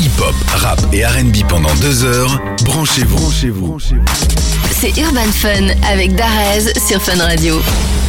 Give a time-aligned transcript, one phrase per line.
[0.00, 2.40] Hip-hop, rap et RB pendant deux heures.
[2.64, 3.16] Branchez-vous.
[3.16, 3.78] Branchez-vous.
[4.72, 7.60] C'est Urban Fun avec Darez sur Fun Radio.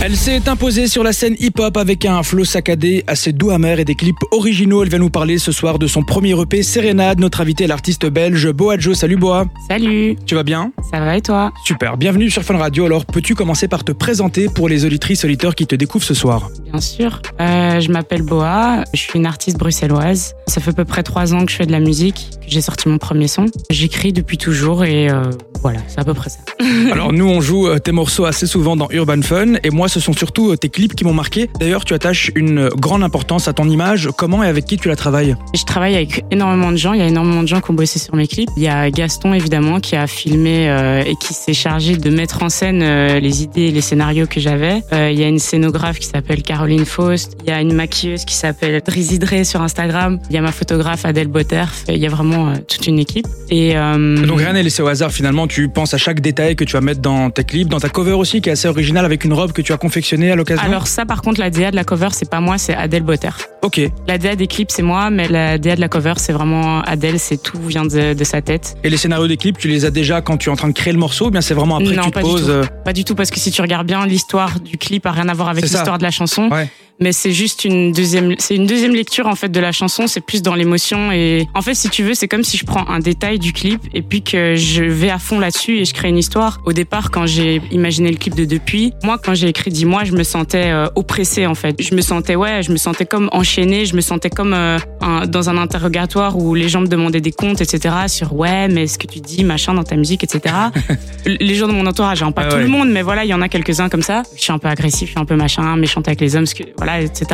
[0.00, 3.84] Elle s'est imposée sur la scène hip-hop avec un flow saccadé, assez doux amer et
[3.84, 4.84] des clips originaux.
[4.84, 7.18] Elle vient nous parler ce soir de son premier EP Sérénade.
[7.18, 8.96] Notre invité est l'artiste belge Boa Joe.
[8.96, 9.46] Salut Boa.
[9.68, 10.72] Salut, Tu vas bien?
[10.92, 11.52] Ça va et toi?
[11.64, 11.96] Super.
[11.96, 12.86] Bienvenue sur Fun Radio.
[12.86, 16.48] Alors, peux-tu commencer par te présenter pour les auditrices auditeurs qui te découvrent ce soir?
[16.70, 17.20] Bien sûr.
[17.40, 20.34] Euh, je m'appelle Boa, je suis une artiste bruxelloise.
[20.46, 22.60] Ça fait à peu près trois ans que je fais de la musique, que j'ai
[22.60, 23.46] sorti mon premier son.
[23.68, 25.22] J'écris depuis toujours et euh,
[25.60, 26.38] voilà, c'est à peu près ça.
[26.92, 30.00] Alors, nous, on joue euh, tes morceaux assez souvent dans Urban Fun et moi, ce
[30.00, 31.48] sont surtout euh, tes clips qui m'ont marqué.
[31.58, 34.08] D'ailleurs, tu attaches une grande importance à ton image.
[34.16, 35.36] Comment et avec qui tu la travailles?
[35.54, 37.98] Je travaille avec énormément de gens, il y a énormément de gens qui ont bossé
[37.98, 38.50] sur mes clips.
[38.56, 42.42] Il y a Gaston évidemment qui a filmé euh, et qui s'est chargé de mettre
[42.42, 44.82] en scène euh, les idées et les scénarios que j'avais.
[44.92, 48.24] Euh, il y a une scénographe qui s'appelle Caroline Faust, il y a une maquilleuse
[48.24, 52.06] qui s'appelle Drizzy Dre sur Instagram, il y a ma photographe Adèle Botterf, il y
[52.06, 53.26] a vraiment euh, toute une équipe.
[53.50, 56.64] Et euh, Donc rien n'est laissé au hasard finalement, tu penses à chaque détail que
[56.64, 59.24] tu vas mettre dans tes clips, dans ta cover aussi qui est assez originale avec
[59.24, 60.62] une robe que tu as confectionnée à l'occasion?
[60.64, 63.48] alors ça par contre la DA de la cover c'est pas moi, c'est Adèle Botterf.
[63.62, 63.80] ok.
[64.06, 67.18] La DA des clips c'est moi, mais la DA de la cover c'est vraiment Adèle,
[67.18, 68.76] c'est tout vient de, de sa tête.
[68.84, 70.74] Et les scénarios des clips, tu les as déjà quand tu es en train de
[70.74, 72.44] créer le morceau ou bien c'est vraiment après non, que tu te pas du poses
[72.44, 72.50] tout.
[72.50, 75.28] euh, Pas du tout, parce que si tu regardes bien, l'histoire du clip a rien
[75.28, 76.48] à voir avec l'histoire de la chanson.
[76.50, 76.68] Ouais.
[77.00, 80.06] Mais c'est juste une deuxième, c'est une deuxième lecture en fait de la chanson.
[80.08, 82.88] C'est plus dans l'émotion et en fait, si tu veux, c'est comme si je prends
[82.88, 86.08] un détail du clip et puis que je vais à fond là-dessus et je crée
[86.08, 86.60] une histoire.
[86.66, 90.12] Au départ, quand j'ai imaginé le clip de Depuis, moi, quand j'ai écrit Dis-moi, je
[90.12, 91.76] me sentais euh, oppressée en fait.
[91.80, 93.84] Je me sentais ouais, je me sentais comme enchaînée.
[93.86, 97.32] Je me sentais comme euh, un- dans un interrogatoire où les gens me demandaient des
[97.32, 97.94] comptes, etc.
[98.08, 100.52] Sur ouais, mais ce que tu dis, machin, dans ta musique, etc.
[101.26, 102.62] les gens de mon entourage, hein, pas Ah tout ouais.
[102.62, 104.22] le monde, mais voilà, il y en a quelques-uns comme ça.
[104.36, 106.54] Je suis un peu agressif, je suis un peu machin, méchante avec les hommes, parce
[106.54, 107.26] que, voilà, etc.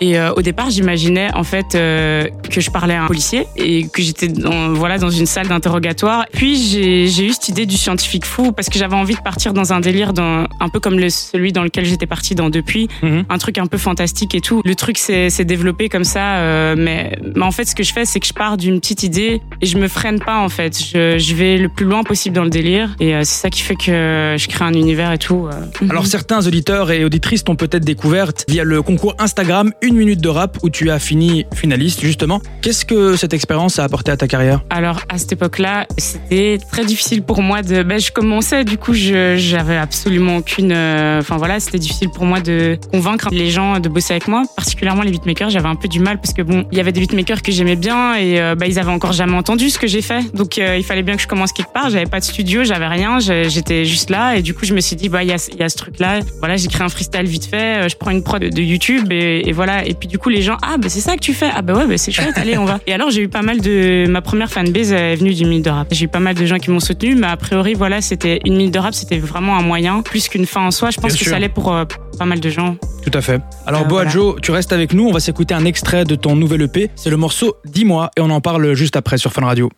[0.00, 3.88] Et euh, au départ, j'imaginais en fait euh, que je parlais à un policier et
[3.88, 6.26] que j'étais dans, voilà dans une salle d'interrogatoire.
[6.32, 9.52] Puis j'ai j'ai eu cette idée du scientifique fou parce que j'avais envie de partir
[9.52, 12.88] dans un délire, dans, un peu comme le, celui dans lequel j'étais partie dans depuis,
[13.02, 13.24] Mhm.
[13.28, 14.62] un truc un peu fantastique et tout.
[14.64, 17.92] Le truc s'est s'est développé comme ça, euh, mais, mais en fait, ce que je
[17.92, 20.78] fais, c'est que je pars d'une petite idée et je me freine pas en fait.
[20.78, 23.62] Je, je vais le plus loin possible dans le délire et euh, c'est ça qui
[23.62, 25.48] fait que je crée un univers et tout.
[25.52, 25.86] euh.
[25.90, 30.28] Alors certains auditeurs et auditrices t'ont peut-être découverte via le concours Instagram Une minute de
[30.28, 32.40] rap où tu as fini finaliste justement.
[32.62, 34.60] Qu'est-ce que cette expérience a apporté à ta carrière?
[34.70, 37.82] Alors à cette époque-là, c'était très difficile pour moi de.
[37.82, 40.72] Ben, je commençais, du coup, j'avais absolument aucune.
[40.72, 44.42] euh, Enfin voilà, c'était difficile pour moi de convaincre les gens de bosser avec moi,
[44.56, 45.50] particulièrement les beatmakers.
[45.50, 47.76] J'avais un peu du mal parce que bon, il y avait des beatmakers que j'aimais
[47.76, 50.76] bien et euh, bah, ils avaient encore jamais entendu ce que j'ai fait, donc euh,
[50.76, 51.90] il fallait bien que je commence quelque part.
[51.90, 54.96] J'avais pas de studio, j'avais rien, j'étais juste là et du coup je me suis
[54.96, 56.20] dit bah il y a y a ce truc-là.
[56.40, 59.52] Voilà, j'ai créé un freestyle vite fait, je prends une prod de YouTube et, et
[59.52, 59.86] voilà.
[59.86, 61.74] Et puis du coup les gens ah bah c'est ça que tu fais ah bah
[61.74, 62.80] ouais bah c'est chouette allez on va.
[62.86, 65.70] Et alors j'ai eu pas mal de ma première fanbase est venue du minute de
[65.70, 65.88] rap.
[65.90, 68.56] J'ai eu pas mal de gens qui m'ont soutenu, mais a priori voilà c'était une
[68.56, 70.90] minute de rap, c'était vraiment un moyen plus qu'une fin en soi.
[70.90, 71.30] Je pense Bien que sûr.
[71.30, 71.84] ça allait pour euh,
[72.18, 72.76] pas mal de gens.
[73.02, 73.40] Tout à fait.
[73.66, 74.10] Alors Euh, Boa voilà.
[74.10, 76.90] Joe, tu restes avec nous, on va s'écouter un extrait de ton nouvel EP.
[76.96, 79.70] C'est le morceau Dis-moi et on en parle juste après sur Fun Radio.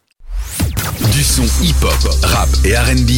[1.12, 3.10] Du son hip-hop, rap et RB,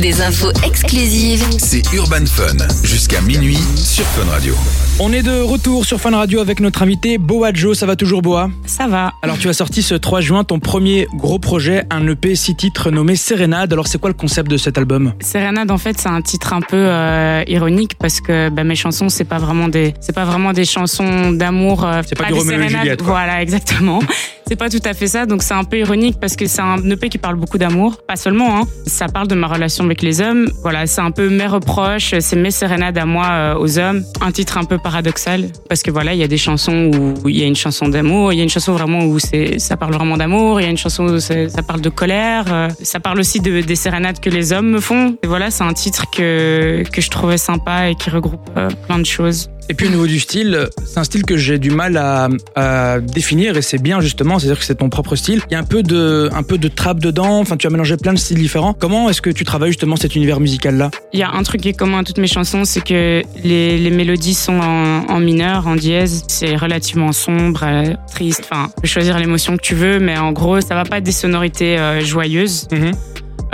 [0.00, 2.56] Des infos exclusives c'est Urban Fun.
[2.84, 4.54] Jusqu'à minuit sur Fun Radio.
[5.00, 8.20] On est de retour sur Fun Radio avec notre invité Boa Joe, ça va toujours
[8.20, 8.50] Boa?
[8.66, 9.12] Ça va.
[9.22, 12.90] Alors tu as sorti ce 3 juin ton premier gros projet, un EP 6 titres
[12.90, 13.72] nommé Sérénade.
[13.72, 15.12] Alors c'est quoi le concept de cet album?
[15.20, 19.08] Sérénade, en fait, c'est un titre un peu euh, ironique parce que bah, mes chansons,
[19.08, 21.84] c'est pas vraiment des, c'est pas vraiment des chansons d'amour.
[21.84, 22.80] euh, C'est pas du Roméo et sérénades.
[22.82, 23.12] Juliette, quoi.
[23.12, 24.00] Voilà, exactement.
[24.48, 25.26] c'est pas tout à fait ça.
[25.26, 28.16] Donc c'est un peu ironique parce que c'est un EP qui parle beaucoup d'amour, pas
[28.16, 28.58] seulement.
[28.58, 28.62] Hein.
[28.86, 30.48] Ça parle de ma relation avec les hommes.
[30.62, 34.02] Voilà, c'est un peu mes reproches, c'est mes sérénades à moi euh, aux hommes.
[34.22, 36.90] Un titre un peu paradoxal parce que voilà, il y a des chansons
[37.22, 39.58] où il y a une chanson d'amour, il y a une chanson vraiment où c'est,
[39.58, 42.68] ça parle vraiment d'amour, il y a une chanson où ça parle de colère, euh,
[42.82, 45.18] ça parle aussi de, des sérénades que les hommes me font.
[45.22, 48.98] Et voilà, c'est un titre que, que je trouvais sympa et qui regroupe euh, plein
[48.98, 49.50] de choses.
[49.70, 53.00] Et puis au niveau du style, c'est un style que j'ai du mal à, à
[53.00, 55.42] définir et c'est bien justement, c'est-à-dire que c'est ton propre style.
[55.50, 57.96] Il y a un peu de, un peu de trap dedans, enfin tu as mélangé
[57.96, 58.72] plein de styles différents.
[58.72, 60.90] Comment est-ce que tu travailles justement cet univers musical-là?
[61.12, 63.78] Il y a un truc qui est commun à toutes mes chansons, c'est que les,
[63.78, 66.24] les mélodies sont en, en mineur, en dièse.
[66.28, 68.48] C'est relativement sombre, euh, triste.
[68.50, 71.04] Enfin, tu peux choisir l'émotion que tu veux, mais en gros, ça va pas être
[71.04, 72.68] des sonorités euh, joyeuses.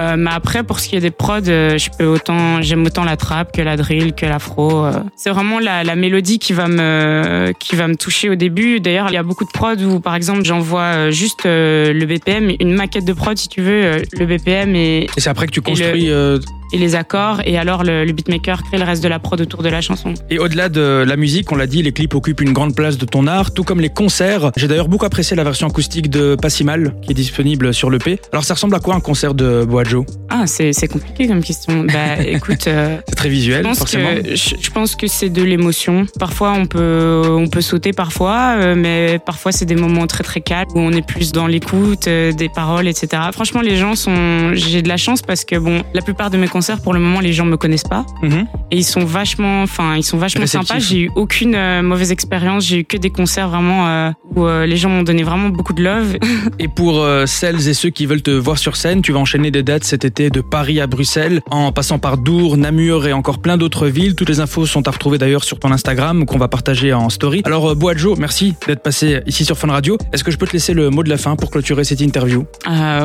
[0.00, 3.04] Euh, mais après, pour ce qui est des prods, euh, je peux autant, j'aime autant
[3.04, 4.84] la trap que la drill, que l'afro.
[4.86, 4.92] euh.
[5.16, 8.80] C'est vraiment la, la mélodie qui va me, qui va me toucher au début.
[8.80, 12.74] D'ailleurs, il y a beaucoup de prods où, par exemple, j'envoie juste le BPM, une
[12.74, 15.64] maquette de prod, si tu veux, le BPM et, Et c'est après que tu le-
[15.64, 16.10] construis.
[16.10, 16.38] euh,
[16.74, 19.62] et les accords, et alors le, le beatmaker crée le reste de la prod autour
[19.62, 20.12] de la chanson.
[20.28, 23.04] Et au-delà de la musique, on l'a dit, les clips occupent une grande place de
[23.06, 24.50] ton art, tout comme les concerts.
[24.56, 27.90] J'ai d'ailleurs beaucoup apprécié la version acoustique de Pas si mal, qui est disponible sur
[27.90, 28.18] l'EP.
[28.32, 30.04] Alors ça ressemble à quoi un concert de Boajo?
[30.30, 31.84] Ah, c'est c'est compliqué comme question.
[31.84, 34.14] Bah écoute, euh, C'est très visuel, je pense forcément.
[34.16, 36.06] que je, je pense que c'est de l'émotion.
[36.18, 40.40] Parfois on peut on peut sauter parfois, euh, mais parfois c'est des moments très très
[40.40, 43.22] calmes où on est plus dans l'écoute euh, des paroles, etc.
[43.32, 46.48] Franchement, les gens sont j'ai de la chance parce que bon, la plupart de mes
[46.48, 48.46] concerts pour le moment les gens me connaissent pas Mhm.
[48.70, 50.78] et ils sont vachement, enfin ils sont vachement sympas.
[50.78, 52.64] J'ai eu aucune euh, mauvaise expérience.
[52.66, 55.72] J'ai eu que des concerts vraiment euh, où euh, les gens m'ont donné vraiment beaucoup
[55.72, 56.16] de love.
[56.58, 59.62] Et pour celles et ceux qui veulent te voir sur scène, tu vas enchaîner des
[59.62, 63.56] dates cet été de Paris à Bruxelles, en passant par Dour, Namur et encore plein
[63.56, 64.14] d'autres villes.
[64.14, 67.42] Toutes les infos sont à retrouver d'ailleurs sur ton Instagram qu'on va partager en story.
[67.44, 69.96] Alors Boadjo, merci d'être passé ici sur Fun Radio.
[70.12, 72.44] Est-ce que je peux te laisser le mot de la fin pour clôturer cette interview?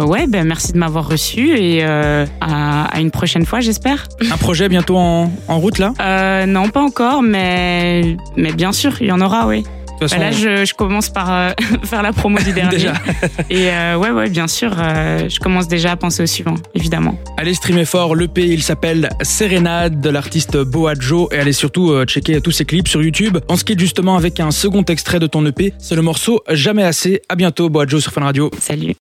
[0.07, 2.25] Ouais, ben merci de m'avoir reçu et à,
[2.85, 4.07] à une prochaine fois, j'espère.
[4.31, 5.93] Un projet bientôt en, en route là?
[6.01, 9.63] Euh, non, pas encore, mais mais bien sûr, il y en aura, oui.
[10.01, 11.49] De toute Bah là, je, je commence par euh,
[11.83, 12.77] faire la promo du dernier.
[12.77, 12.93] Déjà.
[13.49, 17.19] Et euh, ouais, ouais, bien sûr, euh, je commence déjà à penser au suivant, évidemment.
[17.37, 22.51] Allez streamer fort, l'EP il s'appelle Sérénade de l'artiste Boadjo et allez surtout checker tous
[22.51, 23.39] ses clips sur YouTube.
[23.49, 26.83] On se quitte justement avec un second extrait de ton EP, c'est le morceau Jamais
[26.83, 27.21] assez.
[27.27, 28.49] À bientôt Boadjo sur Fun Radio.
[28.59, 28.95] Salut.